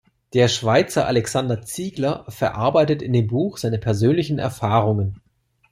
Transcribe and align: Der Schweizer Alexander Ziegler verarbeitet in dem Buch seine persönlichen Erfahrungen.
Der 0.33 0.47
Schweizer 0.47 1.05
Alexander 1.05 1.61
Ziegler 1.61 2.25
verarbeitet 2.27 3.03
in 3.03 3.13
dem 3.13 3.27
Buch 3.27 3.59
seine 3.59 3.77
persönlichen 3.77 4.39
Erfahrungen. 4.39 5.21